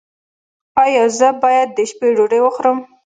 [0.83, 2.77] ایا زه باید د شپې ډوډۍ وخورم؟